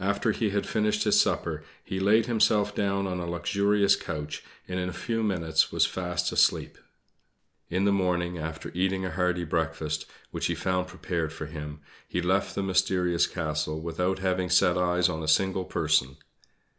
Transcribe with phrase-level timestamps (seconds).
[0.00, 4.78] After he had finished his supper he laid himself down on a luxurious couch, and
[4.78, 6.76] in a few minutes was fast asleep.
[7.70, 12.20] In the morning, after eating a hearty breakfast, which he found prepared for him, he
[12.20, 16.18] left the mysterious castle, without having set eyes on a single person.